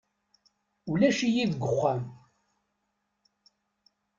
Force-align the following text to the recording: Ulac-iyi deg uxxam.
Ulac-iyi 0.91 1.45
deg 1.51 1.61
uxxam. 1.69 2.01